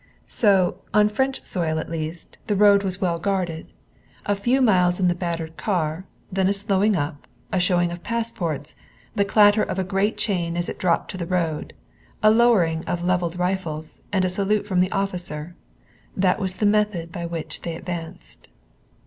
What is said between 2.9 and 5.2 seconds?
well guarded. A few miles in the